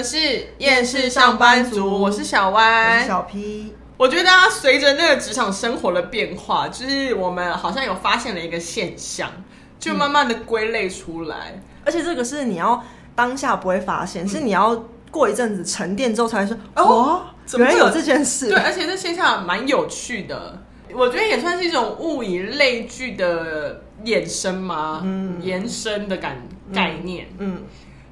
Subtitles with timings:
[0.00, 3.74] 们是厌世上班族，我是小歪，我是小 P。
[3.98, 9.30] 我觉得啊，随着那个职场生活的变化，就是我们好像有发现了一个现象，
[9.78, 11.52] 就慢慢的归类出来。
[11.54, 12.82] 嗯、而且这个是你要
[13.14, 14.74] 当下不会发现，嗯、是你要
[15.10, 17.26] 过一阵子沉淀之后才会说哦，
[17.58, 18.48] 原来有这件事。
[18.48, 20.62] 对，而且这现象蛮有趣的，
[20.94, 26.38] 我觉得也算是一种物以类聚的衍生嘛，嗯，延伸的感
[26.72, 27.64] 概念，嗯。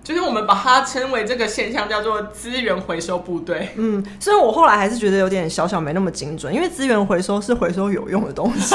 [0.08, 3.68] 嗯就是我们把它称为这个现象叫做资源回收部队。
[3.76, 8.74] 嗯，所以我后来还是觉得有点小小没那么精准，因为资源回收是回收有用的东西。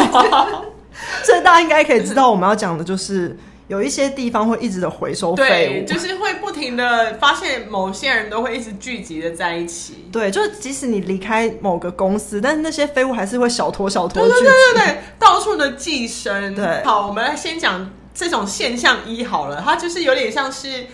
[1.26, 3.36] 所以大家应该可以知道，我们要讲的就是
[3.68, 10.06] 有一些地方会一直的回收废物，就是会不停的发现某些人都会一直聚集的在一起。
[10.12, 16.54] 对，就是即使你离开某个公司，但是那些废物还是会小坨小坨聚集，对对对对，到处的寄生。
[16.54, 20.86] 对，好，我们来先讲这种现象一好了，它就是有点像是。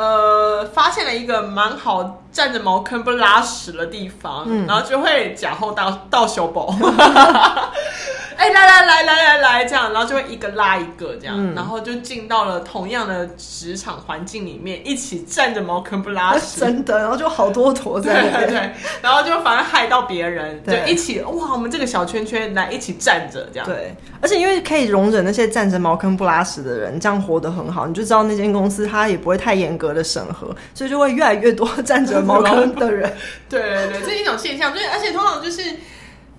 [0.00, 6.72] 呃，发现了一个蛮好站着茅坑不拉屎的地方，嗯、然后就会假后到到修补。
[8.40, 20.80] 哎、欸，来来来来来来，这样，然后就会一个拉一个这样，嗯、然后就进到了同样的职场环境里面，一起站着茅坑不拉屎，真的，然后就好多坨 在对，对，然后就反而害到别人，对。
[20.80, 33.12] 就一起哇，我们这个小圈圈来一起站着这样，对，而且因为可以容忍那些站着茅坑不拉屎的人，这样活得很好，你就知道那间公司它也不会太严格的审核，所以就会越来越多 站着茅坑的人，
[33.50, 35.60] 对对对，这是一种现象，就是而且通常就是。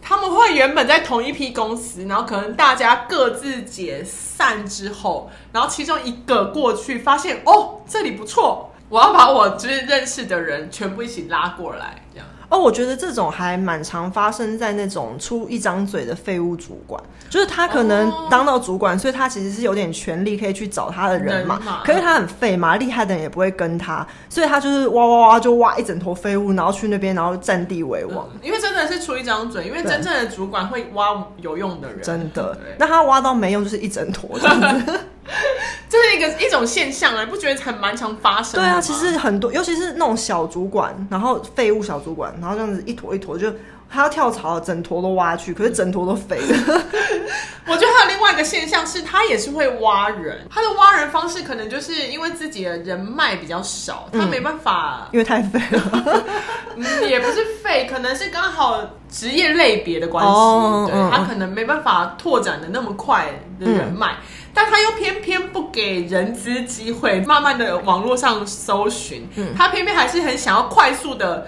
[0.02, 12.28] 他们会原本在同一批公司，然后可能大家各自解散之后，然后其中一个过去发现，哦，这里不错，我要把我就是认识的人全部一起拉过来，这样。
[12.52, 21.58] 哦，我觉得这种还蛮常发生在那种出一张嘴的废物主管，就是他可能当到主管，哦、所以他其实是有点权力可以去找他的人嘛。
[21.64, 28.28] 人可是他很废嘛，厉害的人也不会跟他，所以他就是哇哇哇就挖一整坨废物，然后去那边，然后占地为王。
[28.44, 32.58] 因为真的是出一张嘴，因为真正的主管会挖有用的人，真的。
[32.78, 35.00] 那他挖到没用，就是一整坨这样子。
[35.90, 38.60] 这是一个一种现象啊，你不觉得很蛮常发生的？
[38.60, 43.52] 对啊，其实很多，尤其是那种小主管，然后废物小主管，然后这样子一坨一坨，就
[43.90, 46.84] 他要跳槽，整坨都挖去，可是整坨都废了。
[47.68, 56.24] 我觉得还有另外一个现象是，他也是会挖人，他的挖人方式可能就是因为自己的人脉比较少，他没办法，嗯、因为太废了。
[56.76, 63.28] 嗯，也不是废，可能是刚好职业类别的关系，哦、对、嗯、他可能没办法拓展的那么快
[63.60, 64.16] 的人脉。
[64.52, 71.48] 嗯但他又偏偏不给人资机会，慢慢的网络上搜寻，嗯、他偏偏还是很想要快速的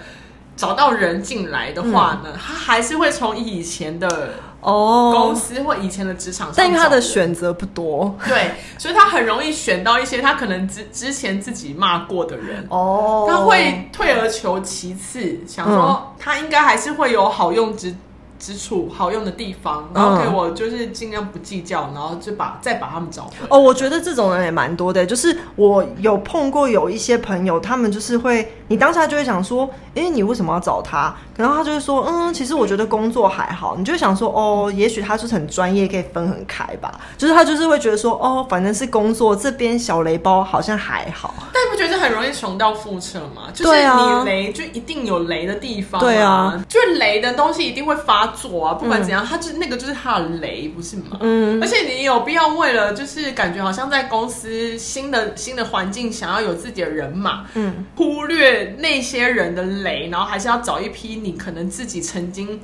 [0.56, 5.12] 找到人进来的话呢，嗯、他还是会从以前的哦。
[5.14, 12.66] 公司或以前的职场上，但他的选择不多，对，所以他很容易选到一些他可能之之前自己骂过的人。
[12.70, 17.94] 哦，他会退而求其次，想说他应该还是会有好用之。
[18.38, 23.46] 之处好用的地方，然后给我就是尽量不计较，然后就把再把他们找回。
[23.48, 31.14] 哦，我觉得这种人也蛮多的，就是我有碰过有一些朋友，他们就是会，你当下就会想说，诶，你为什么要找他？
[31.36, 33.76] 然后他就会说，嗯，其实我觉得工作还好。
[33.78, 37.00] 你就会想说，哦，也许他就是很专业，可以分很开吧。
[37.16, 41.34] 就是他就是会觉得说，哦，反正是工作这边小雷包好像还好。
[41.52, 43.48] 但你不觉得很容易重蹈覆辙吗？
[43.54, 48.24] 就是你雷就一定有雷的地方，对啊，就雷的东西一定会发。
[48.34, 51.18] 作啊，不管怎样，嗯、他就那个就是他的雷，不是吗？
[51.20, 62.60] 嗯，而且你有必要为了就是感觉好像在公司新的新的环境，想要有自己的人马，嗯，忽略那些人的雷，然后还是要找一批你可能自己曾经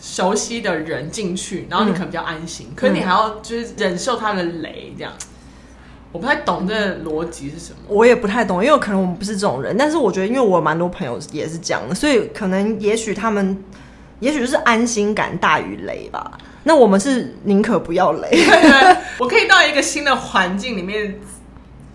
[0.00, 2.68] 熟悉的人进去，然后你可能比较安心。
[2.70, 5.12] 嗯、可是你还要就是忍受他的雷，这样，
[6.12, 7.78] 我不太懂这逻辑是什么。
[7.88, 13.62] 我也不太懂，因为可能我们不是这种人，但是我觉得，因为我蛮多朋友也是这样的，所以可能也许他们。
[14.20, 16.36] 也许就是安心感大于雷吧。
[16.64, 18.28] 那我们是宁可不要雷。
[19.16, 21.20] 我可以到一个新的环境里面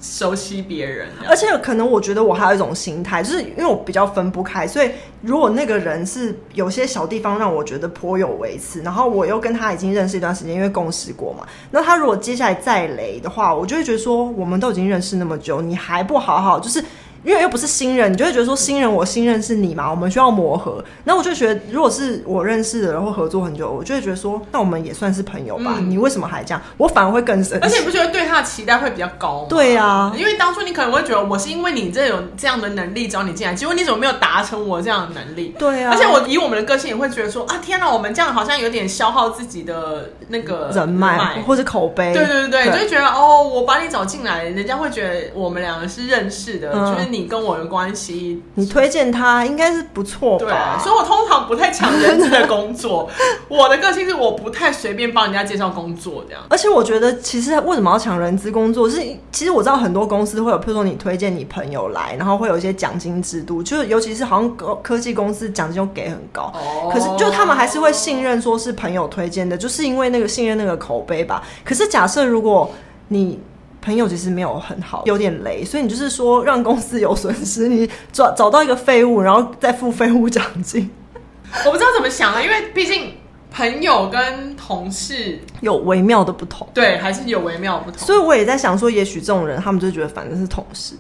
[0.04, 4.92] 熟悉别人，而且可能我觉得我还有一种心态，就是因为我比较分不开，所以
[5.22, 16.84] 如果那个人是有些小地方让我觉得颇有微词，然后我又跟他已经认识一段时间，因为共事过嘛，那他如果接下来再雷的话，我就会觉得说，我们都已经认识那么久，你还不好好就是。
[17.24, 20.84] 因为又不是新人，你就会觉得说新人我新认识你嘛，我们需要磨合。
[21.04, 25.76] 那我就觉得，如果是我认识的人或合作很久，我就会觉得说，那我们也算是朋友吧。
[25.78, 26.62] 嗯、你为什么还这样？
[26.78, 27.64] 我反而会更生气。
[27.64, 29.48] 而且你不觉得对他的期待会比较高吗？
[29.50, 35.56] 对啊，因为当初你可能会觉得我是因为你这有这样的能力找你进来，结果你怎么没有达成我这样的能力？
[35.58, 35.92] 对啊。
[35.94, 42.14] 而且我以我们的个性也会觉得说啊，天哪，我们这样好像有点消耗自己的那个人脉或者口碑。
[42.14, 50.46] 对对对对，对就会觉得哦，我把你找进来，人家会觉得我们两个是认识的，嗯、就是你跟我的关系，你推荐他应该是不错吧？
[50.80, 53.08] 对，所以我通常不太抢人资的工作。
[53.48, 56.42] 我的个性是我不太随便帮人家介绍工作这样。
[56.50, 58.90] 而且我觉得，其实为什么要抢人资工作？
[58.90, 59.00] 是
[59.32, 66.52] 其实我知道很多公司会有，譬如说你推荐你朋友来，然后会有一些奖金制度，就是尤其是好像科科技公司奖金又给很高。
[66.56, 66.90] 哦。
[66.92, 71.44] 可是就他们还是会信任说是朋友推荐的，就是因为那个信任那个口碑吧。
[71.64, 72.70] 可是假设如果
[73.10, 73.40] 你
[73.84, 80.90] 朋友其实没有很好，有点雷，所以你就是说让公司有损失，你找找到一个废物，然后再付废物奖金。
[81.66, 83.12] 我不知道怎么想啊，因为毕竟
[83.52, 88.00] 朋友跟同事有微妙的不同，对，还是有微妙的不同。
[88.00, 90.96] 所以我也在想说，也许这种人他们就觉得反正是同事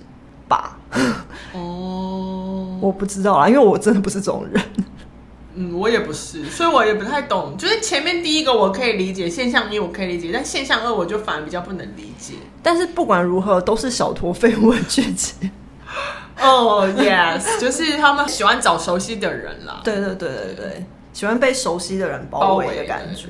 [0.47, 0.77] 吧。
[1.53, 4.61] 哦， 我不知道啦，因为我真的不是这种人。
[5.55, 7.55] 嗯，我也不是，所以我也不太懂。
[7.57, 12.33] 就是前面第一个我可以理解，现象一我可以理解，但现象二我就反而比较不能理解。
[12.63, 15.51] 但是不管如何，都是小坨废物的聚集。
[16.41, 19.81] 哦、oh,，yes，就是他们喜欢找熟悉的人啦。
[19.83, 23.27] 对对对对对，喜欢被熟悉的人包围的感觉，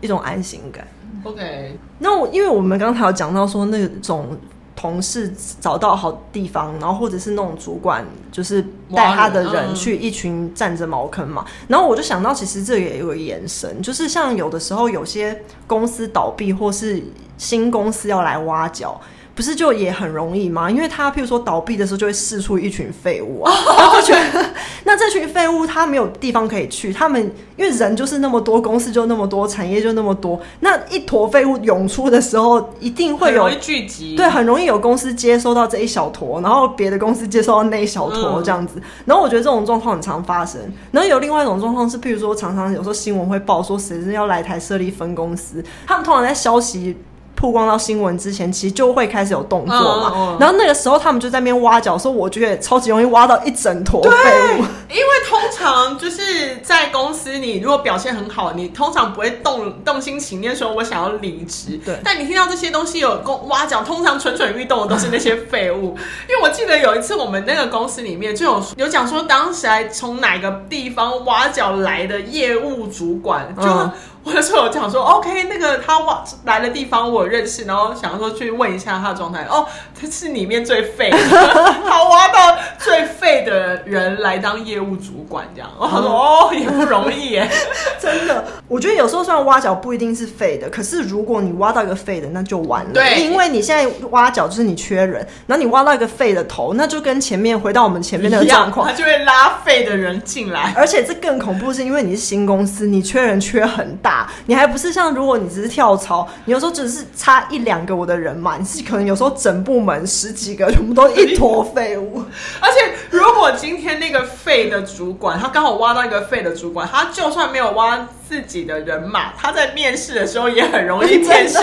[0.00, 0.88] 一种安心感。
[1.24, 4.38] OK，那我因为我们刚才有讲到说那种。
[4.74, 8.60] 同事找到好地方，然后或者是那种主管，就是
[8.92, 11.44] 带他的人去一群占着茅坑嘛。
[11.68, 17.00] 然后我就想到，其实这也有个延伸，就是像有的时候有些公司倒闭，或是
[17.42, 19.00] 新公司要来挖角。
[19.34, 20.70] 不是就也很容易吗？
[20.70, 24.44] 因为他譬如说倒闭的时候，就会释出一群废物啊，然后觉得
[24.84, 27.18] 那这群废物他没有地方可以去，他们
[27.56, 40.60] 因为人就是那么多，公司就那么多，产业就那么多，那一坨废物涌出的时候，一定会有聚集，对，很容易有公司接收到这一小坨，然后别的公司接收到那一小坨这样子，然后我觉得这种状况很常发生。
[40.90, 46.98] 然后有另外一种状况是，譬如说常常有时候新闻会报说谁是要来台设立分公司，他们通常在消息。
[47.42, 50.12] 曝光到新闻之前，其实就会开始有动作嘛。
[50.14, 54.08] 嗯嗯、然后那个时候，他们就在那边挖角，说我觉得超级容易挖到一整坨废
[54.54, 54.62] 物。
[54.88, 61.80] 因为通常就是在公司，你如果表现很好，你通常不会动动心情念说我想要离职。
[61.84, 61.98] 对。
[62.04, 65.96] 但你听到这些东西有公挖角，通常蠢蠢欲动的都是那些废物。
[66.30, 73.64] 因为我记得有一次我们那个公司里面就有有讲说，当时还从哪个地方挖角来的业务主管就。
[73.64, 73.90] 嗯
[74.24, 79.44] 我那时候有讲说，OK，那个他挖来的地方我认识，然后想要说去问一下他的状态。
[79.50, 79.66] 哦，
[80.00, 81.18] 他是里面最废的，
[81.84, 85.68] 他挖到最废的人来当业务主管，这样。
[85.76, 87.50] 我说哦，也不容易耶，
[88.00, 88.44] 真的。
[88.68, 92.92] 我觉得有时候虽然挖角不一定是废的，可是如果你挖到一个废的，那就完了。
[92.92, 100.72] 对，因为你现在挖角就是你缺人，然后你挖到一个废的头，那就跟前面回到我们前面那个状况，他就会拉废的人进来。
[100.76, 104.11] 而且这更恐怖，是因为你是新公司，你缺人缺很大。
[104.46, 112.22] 你还不是像，如果你只是跳槽，你有时候只是差一两个我的人嘛，你是可能有时候整部门十几个全部都一坨废物。
[112.60, 121.58] 而且如果今天那个废的主管，他刚好挖到一个废的主管，他就算没有挖自己的人马，他在面试的时候也很容易面试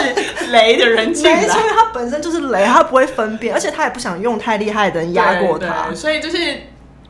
[0.52, 1.42] 雷的人进来。
[1.42, 6.38] 因为他本身就是雷，他不会分辨，而且他也不想用太厉害的人压过他，所以就是。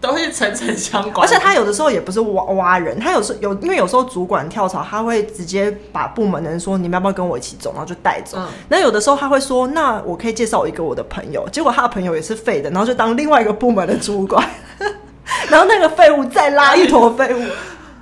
[0.01, 8.37] 都是层层相关，而且他有的时候也不是挖挖人，他有时候有，因为有时候主管跳槽，他会直接把部门的人说，你们要不要跟我一起走，然后就带走。
[8.69, 14.47] 那、嗯、有的时候他会说，那我可以介绍一个我的朋友，结果他的朋友也是废的，然后就当另外一个部门的主管，
[15.49, 17.35] 然后那个废物再拉一坨废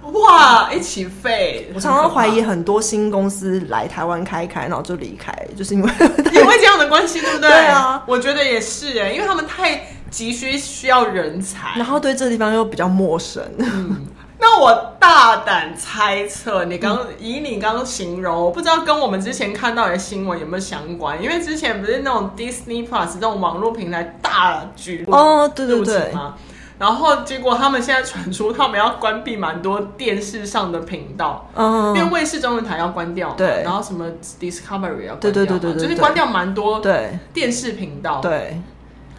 [0.03, 1.71] 物，哇，一起废。
[1.73, 5.91] 我常常怀疑很多新公司来台湾开开，然后就离开，就是因为
[6.31, 7.49] 因为这样的关系，对不对？
[7.49, 9.81] 对啊，我觉得也是哎，因为他们太。
[10.09, 13.43] 急需需要人才，然后对这地方又比较陌生。
[13.57, 14.05] 嗯，
[14.39, 21.21] 那我大胆猜测，你刚、嗯、以你刚刚形容，我不知道跟我们之前看到的新闻有没有相关？
[21.21, 26.35] 因为之前不是那种 Disney Plus 这种网络平台大举哦，对对对吗？
[26.79, 34.05] 然后结果他们现在传出他们要关闭蛮多电视上的频道，嗯，因为卫视中文台要关掉，对，然后什么
[34.39, 38.61] Discovery 要关掉，对对对对，就是关掉蛮多对电视频道，对。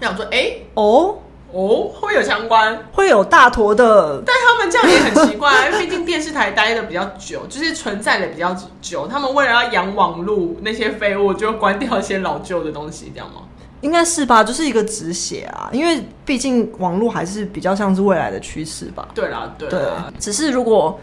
[0.01, 1.19] 想说，哎、欸，哦
[1.53, 13.43] 哦，会有相关，会有大坨的，但他们这样也很奇怪，因 为毕竟电视台待的比较久，就是存在的比较久，他们为了要养网路那些废物，就关掉一些老旧的东西，这样吗？
[13.81, 19.09] 应该是吧，就是一个止血啊，因为毕竟网络还是比较像是未来的趋势吧。
[19.15, 20.99] 对啦，对啦，对，只是如果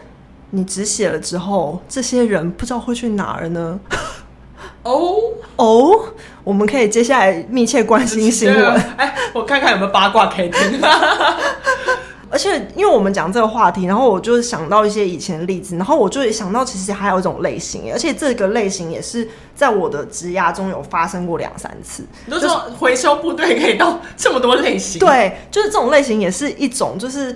[0.50, 3.80] 你止血了之后，这些人不知道会去哪儿呢？
[4.86, 5.20] 哦
[5.56, 5.98] 哦，
[6.44, 8.74] 我们可以接下来密切关心新闻。
[8.96, 10.80] 哎，我看看有没有八卦可以听。
[12.28, 22.04] 而且因为我们讲这个话题，然后我就想到一些以前的例子，然后我就想到其实还有一种类型，而且这个类型也是在我的职涯中有发生过两三次。
[22.26, 24.98] 你都说回收部队可以到这么多类型？
[24.98, 27.34] 对，就是这种类型也是一种，就是。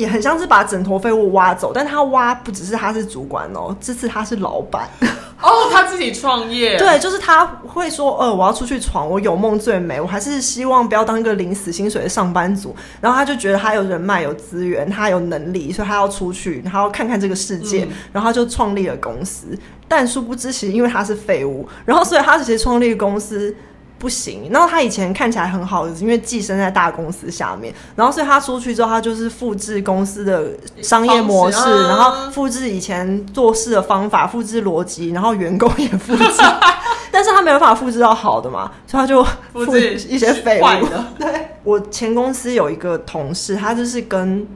[0.00, 4.88] 也很像是把整坨废物挖走，但他挖不只是他是主管哦，这次他是老板。
[5.42, 23.54] 哦，他自己创业， 对，就是他会说，呃，我要出去闯，我有梦最美，我还是希望不要当一个领死薪水的上班族，然后他就觉得他有人脉、有资源，他有能力，所以他要出去，他要看看这个世界，嗯、然后他就创立了公司，但殊不知其实因为他是废物，然后所以他其实创立公司。
[24.00, 30.52] 不行，然后他以前看起来很好，因为寄生在大公司下面，然后所以他出去之后，他就是复制公司的
[30.82, 36.42] 商业模式，啊、然后复制以前做事的方法，复制逻辑，然后员工也复制，
[37.12, 40.86] 但是他没有办法复制到好的嘛，所以他就复制一些废物。
[41.20, 44.48] 对，我前公司有一个同事，他就是跟。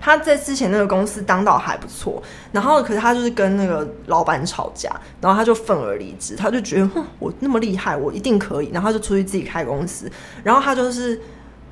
[0.00, 2.22] 他在之前那个公司当到还不错，
[2.52, 10.10] 然后可是他就是跟那个老板吵架，然后他就愤而离职，他就觉得哼，我那么厉害，我一定可以，然后他就出去自己开公司，
[10.42, 11.20] 然后他就是。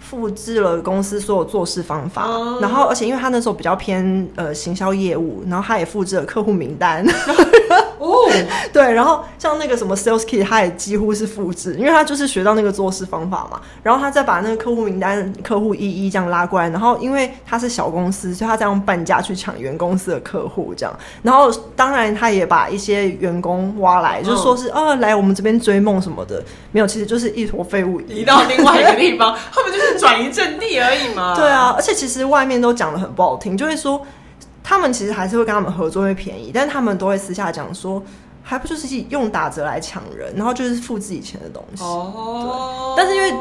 [0.01, 7.03] 复制了公司所有做事方法，嗯、然后而且因为他那时候比较偏呃行销业务，然后他也复制了客户名单。
[7.99, 8.31] 哦，
[8.73, 13.61] 对，然后像那个什么 Sales Kit，他也几乎是复制，因为他就是学到那个做事方法嘛。
[13.83, 20.95] 然后他再把那个客户名单、客户一一这样拉过来，然后因为他是小公司，所以他这样半价去抢原公司的客户这样。
[21.23, 29.85] 然后当然他也把一些员工挖来，嗯、就说是哦来我们这边追梦什么的，没有，其实就是一坨废物移到另外一个地方， 后面就是。
[30.05, 31.35] 转移阵地而已嘛。
[31.37, 34.05] 对啊，而且其实外面都讲的很不好听，就会说
[34.65, 38.03] 他们其实还是会跟他们合作会便宜，但是他们都会私下讲说，
[38.43, 41.85] 还不就是用打折来抢人，然后就是复制以前的东西。
[41.85, 42.95] 哦。
[42.97, 43.33] 但是因为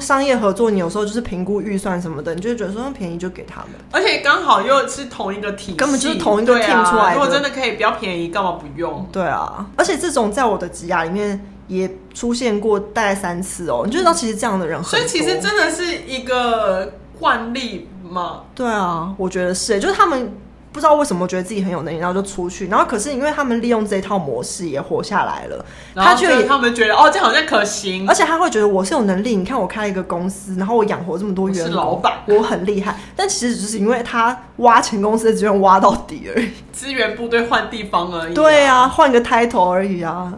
[0.00, 7.10] 商业合作，你有时候就是评估预算什么的，你就会觉得说便宜就给他们，而且刚好又是同一个体系，根本就是同一个 team 出来的。
[7.10, 9.06] 啊，如果真的可以比较便宜，干嘛不用？
[9.12, 11.40] 对啊，而且这种在我的职涯里面。
[11.66, 18.42] 也出现过大概三次哦，你就知道其实这样的人很多，所以其实真的是一个惯例吗？
[18.54, 20.30] 对啊，我觉得是，就是他们
[20.74, 25.64] 不知道为什么觉得自己很有能力，然后就出去，然后可是因为他们利用这一套模式也活下来了，
[25.94, 40.32] 他却他们觉得哦，这好像可行，而且他会觉得我是有能力，你看我开了一个公司，然后我养活这么多员老板，我很厉害，但其实只是因为他挖钱公司的资源挖到底而已， 资源部队换地方而已啊，对啊，换个 title 而已啊。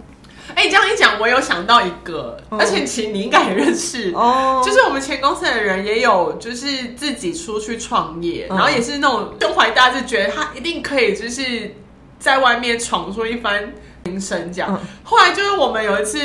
[0.57, 11.75] 哎、欸，这样一讲，我有想到一个，而且其实你应该也认识哦，就是我们前公司的人也有，就是自己出去创业，然后也是那种胸怀大志，觉得他一定可以，就是
[12.19, 13.71] 在外面闯出一番
[14.05, 14.51] 名声。
[14.51, 16.19] 这样，后来就是我们有一次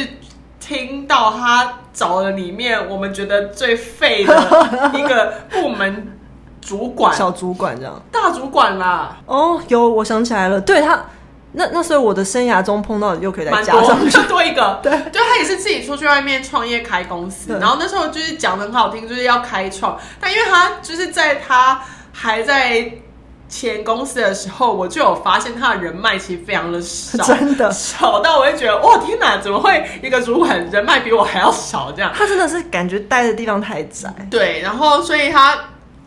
[0.61, 6.17] 听到他找了里面我们觉得最废的一个部门
[6.61, 9.17] 主管， 小主管这样，大主管啦。
[9.25, 11.03] 哦，有，我想起来了，对他。
[11.53, 21.81] 那那所以我的生涯中碰到的又可以再加上就 多一个， 对，就他也是自己出去外面创业开公司，然后那时候就是讲得很好听，就是要开创，但因为他就是在他
[22.13, 22.91] 还在
[23.49, 32.13] 前公司的时候，我就有发现他的人脉其实非常的少， 真的少到我会觉得哇天哪，怎么会一个主管人脉比我还要少这样？
[32.15, 35.59] 他真的是感觉待的地方太窄，对，然后所以他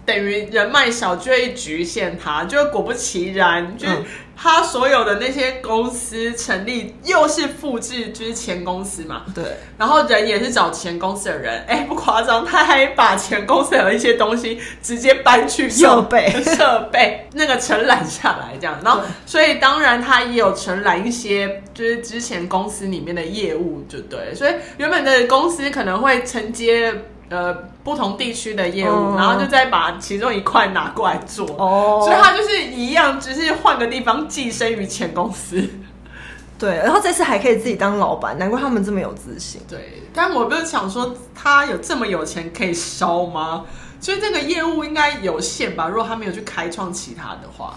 [0.04, 3.88] 等于人脉少就会局限他，就果不其然就
[4.37, 9.23] 他所有的那些公司成立又是复制，就是前公司嘛。
[9.34, 9.44] 对。
[9.78, 18.76] 然后人也是找前公司的人，哎，不夸张，他还把前公司的一些东西直接搬去设备设备那个承揽下来，这样。
[18.84, 24.34] 然后，所以当然他也有承揽一些，就是之前公司里面的业务，就对。
[24.34, 26.92] 所以原本的公司可能会承接。
[27.28, 35.69] 呃，不同地区的业务，嗯、然后就再把其中一块拿过来做，哦，所以他就是一样，只是换个地方寄生于前公司。
[36.59, 39.61] 对，然后这次还可以自己当老板，难怪他们这么有自信。
[39.69, 43.64] 对，但我不是想说他有这么有钱可以烧吗？
[44.00, 45.88] 所以这个业务应该有限吧？
[45.88, 47.75] 如果他没有去开创其他的话。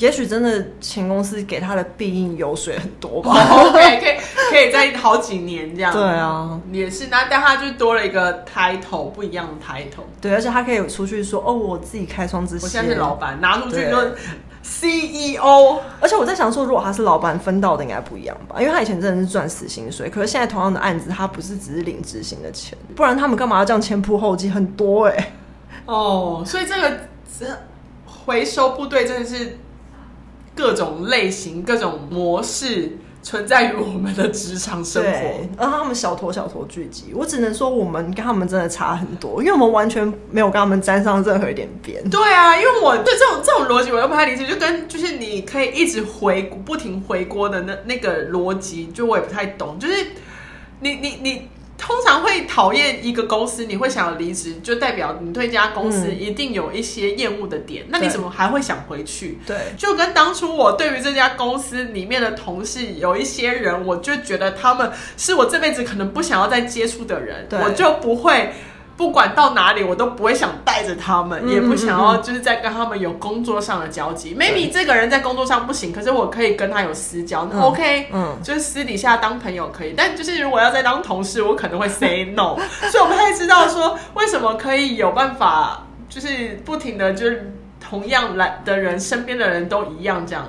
[0.00, 3.32] 也许真的前公司给他的必应油水很多吧，
[3.68, 4.16] OK，可以
[4.50, 5.92] 可以在好几年这样。
[5.92, 10.04] 对啊，也是，那但他就多了一个 title，不一样的 title。
[10.18, 13.96] 对，而且他可以出去说：“哦，我自己开创之前，我现在是老板，拿出去就
[14.62, 18.56] CEO。”而且我在想说，如果他是老板，分到的应该不一样吧？
[18.58, 24.48] 因为他以前真的是赚死薪水，可是现在同样的案子，他不是只是领执行的钱，不然他们干嘛要这样前仆后继？
[24.48, 25.32] 很多哎、欸。
[25.84, 27.00] 哦，所以这个
[27.38, 27.46] 这
[28.06, 29.58] 回收部队真的是。
[30.60, 35.08] 各种类型、各种模式存在于我们的职场生活，
[35.58, 42.06] 然后他们小坨小坨聚集，我只能说我们跟他们真的差很多，因为我们完全没有跟他们沾上任何一点边。
[42.10, 49.94] 对啊，因为我对这种这种逻辑我又不太理解，就跟就是你可以一直回不停回锅的那那个逻辑，就我也不太懂，就是
[50.80, 51.48] 你你你。
[51.80, 57.84] 你通常会讨厌一个公司，你会想要离职，就代表你对这家公司一定有一些厌恶的点。
[57.84, 59.38] 嗯、那你怎么还会想回去？
[59.46, 68.52] 对，就跟当初我对于这家公司里面的同事有一些人，我就觉得他们是我这辈子可能不想要再接触的人，我就不会。
[69.00, 74.36] 不管到哪里，我都不会想带着他们，嗯、也不想要就是在跟他们有工作上的交集。
[74.36, 79.94] 嗯、Maybe 这个人在工作上不行，可是我可以跟他有私交，那 OK，嗯，就是私底下当朋友可以。
[79.96, 82.58] 但就是如果要再当同事，我可能会 say no。
[82.92, 90.46] 所以我不太知道说为什么可以有办法，就是不停的就是同样来的人，身边的人都一样这样。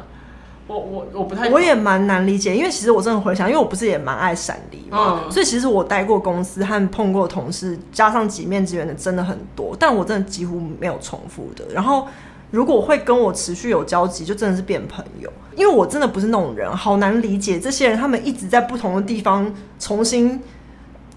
[0.71, 11.65] 我我我不太，我也蛮难理解，因为其实我真的回想，因为我不是也蛮爱闪离嘛，嗯、所以其实我待过公司和碰过同事，加上几面之缘的真的很多，但我真的几乎没有重复的。
[11.73, 12.07] 然后
[12.49, 20.41] 如果会跟我持续有交集，就真的是变朋友，因为我真的不是那种人，好难理解这些人，他们一直在不同的地方重新。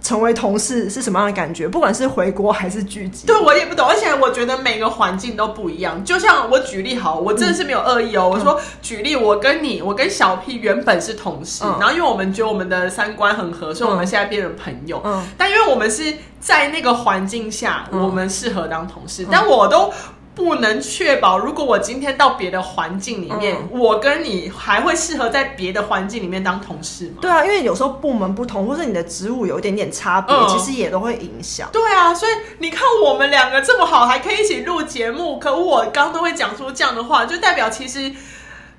[0.04, 1.66] 成为同事是什么样的感觉？
[1.66, 3.88] 不管是回国还是聚集，对我也不懂。
[3.88, 6.04] 而且我觉得每个环境都不一样。
[6.04, 8.24] 就像我举例好，我真的是没有恶意哦。
[8.26, 15.00] 嗯、我说举例，我跟你，我跟小 P 原本是同事，嗯、然后因为我们觉得我们的三观很合，所以我们现在变成朋友。
[15.02, 19.90] 嗯，但因为我们是在那个环境下，嗯、我们适合当同事，嗯、但我都。
[20.34, 27.18] 不能确保，如果我今天到别的环境里面，嗯、我跟你还会适合在别的环境里面当同事吗？
[27.20, 31.68] 对啊，因为有时候部门不同，或是你的职务有一点点差别，嗯、其实也都会影响。
[31.72, 35.38] 对啊，所以你看我们两个这么好，还可以一起录节目。
[35.38, 38.10] 可我刚都会讲出这样的话，就代表其实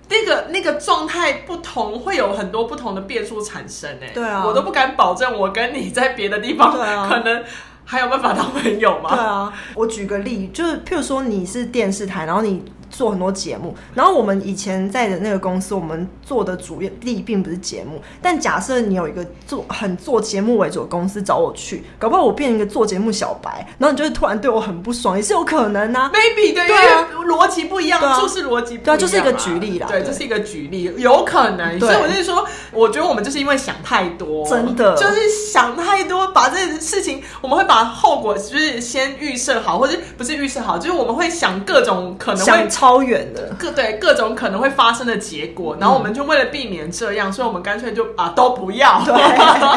[0.10, 3.90] 那个那个状态不同，会有很多不同的变数产生。
[4.04, 6.74] 哎，对啊，我都不敢保证我跟你在别的地方
[7.08, 7.44] 可能。
[7.86, 9.10] 还有办法当朋友吗？
[9.10, 12.64] 对啊，我举个例，就是譬如说你是电视台，然后你。
[12.96, 18.02] 做很多节目，然后我们以前在的那个公司，我们做的主力并不是节目。
[18.22, 26.10] 但假设你有一个做很做节目为主的公司找我去，搞不好我变成一个做节目小白，然后你就会突然对我很不爽，也是有可能啊。
[26.14, 29.88] Maybe 对，对啊，逻辑不一样，就是逻辑不一样，对啊，就是一个举例啦。
[29.90, 31.80] 对，这是一个举例，有可能。
[31.80, 42.70] 所以我就是说，我觉得我们就是因为想太多，真的就是想太多，把这件事情，我们会把后果就是先预设好，或者不是预设好，就是我们会想各种可能会。
[42.86, 49.12] 超远的各对各种可能会发生的结果，然后我们就为了避免这样，所以我们干脆就啊都不要，对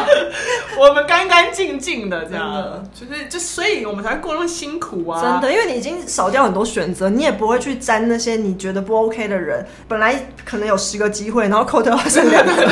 [0.77, 5.19] 我们干干净净的这样，就是就所以我们才会过那么辛苦啊！
[5.21, 9.65] 真的，因为你已经少掉很多选择，你也不会去沾那些你觉得不 OK 的人。
[9.87, 12.69] 本来可能有十个机会，然后扣掉剩两个人，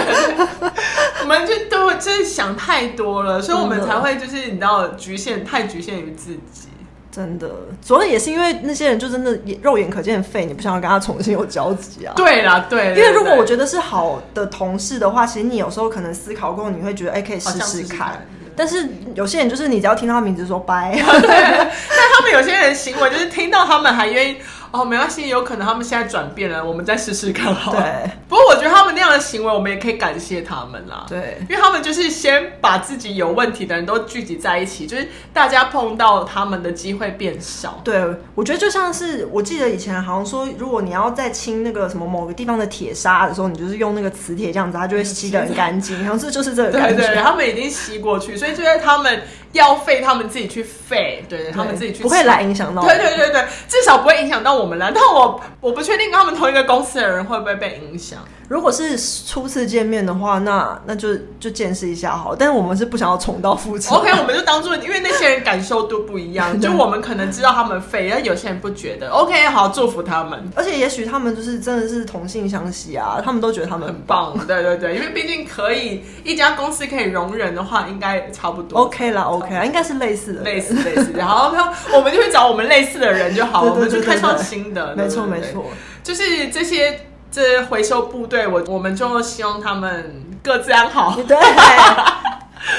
[1.22, 6.70] 我们就都就是想太多了，所以我们才会就是你知道局限太局限于自己。
[7.18, 7.50] 真的，
[7.84, 12.14] 主要也是因为那些人就真的肉眼可见的废，你不想要跟他重新有交集啊？
[12.16, 18.24] 对啦，对，因为如果我觉得是好的同事的话，其实你有时候可能思考过，你会觉得哎，可以试试看。
[18.56, 24.38] 但是有些人就是你只要听到他名字说拜， 对，但他们有些人行为就是听到他们还愿意。
[24.70, 27.82] 哦，没关系，有可能他们现在转变了，我们再试试看好了。
[27.82, 31.06] 对，不觉得他们那样的行为，我们也可以感谢他们啦。
[31.08, 37.80] 对，因为他们就是先把自己有问题的人都聚集在一起，就是大家碰到他们的机会变少。
[37.84, 38.04] 对，
[38.36, 45.98] 我觉得就像是我记得以前好像说，如果你要在清那个什么某个地方的铁砂的时候，你就是用那个磁铁这样子，它就会吸得很干净。
[46.04, 46.96] 好像是就是这个感觉。
[46.96, 49.22] 对对，他们已经吸过去，所以就在他们
[49.54, 52.82] 要废，他们自己去废，对，对他们自己去不会来影响到。
[52.84, 54.92] 对对对对，至少不会影响到我们了。
[54.94, 55.40] 但我。
[55.60, 58.20] 我不确定跟他们同一个公司的人会不会被影响。
[58.48, 62.34] 如果是初次见面的话，那那就就见识一下好。
[62.34, 63.94] 但是我们是不想要重蹈覆辙。
[63.94, 69.10] OK，我们就当做，因为那些人感受度不一样， 就我们可能知道他们废，但有些人不觉得。
[69.10, 70.50] OK，好，祝福他们。
[70.56, 74.34] 而且也许他们就是真的是同性相吸啊，他们都觉得他们很棒。
[74.48, 78.80] 对对对，因为毕竟可以一家公司可以容忍的话，应该差不多。
[78.80, 81.12] OK 啦，OK 啦，应该是类似的，类似类似。
[81.14, 81.52] 然后
[81.94, 84.96] 我们就会找我们类似的人就好， 我们就看上新的。
[84.96, 85.66] 没错没错，
[86.02, 86.98] 就是这些。
[87.32, 91.18] 这回收部队，我我们就希望他们各自安好。
[91.28, 91.38] 对，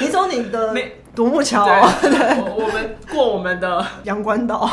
[0.00, 0.74] 你走你的
[1.14, 1.64] 独木桥，
[2.00, 2.10] 对，
[2.56, 4.68] 我们过我们的 阳关道。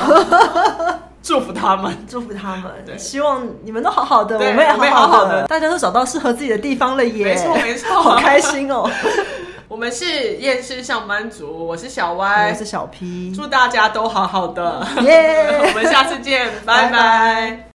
[1.21, 2.71] 祝福他们，祝福他们。
[2.99, 7.25] 希望你们都好好的，我们也好好的，大家都找到适合自己的地方了耶！
[7.25, 8.87] 没错没错，好开心哦。
[9.67, 15.47] 我们是厌世上班族，我是小歪，我是小 P，祝大家都好好的，耶！
[15.67, 17.59] 我们下次见，拜拜。